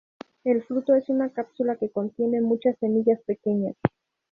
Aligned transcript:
El 0.43 0.63
fruto 0.63 0.95
es 0.95 1.09
una 1.09 1.29
cápsula 1.29 1.75
que 1.75 1.91
contiene 1.91 2.41
muchas 2.41 2.75
semillas 2.79 3.21
pequeñas. 3.21 3.75